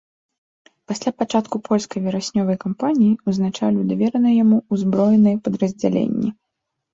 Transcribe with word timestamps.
Пасля 0.91 1.11
пачатку 1.21 1.55
польскай 1.67 1.99
вераснёвай 2.05 2.57
кампаніі 2.63 3.11
узначаліў 3.33 3.81
давераныя 3.93 4.33
яму 4.43 4.57
ўзброеныя 4.77 5.41
падраздзяленні. 5.47 6.29